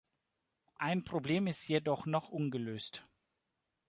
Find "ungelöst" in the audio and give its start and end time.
2.29-3.05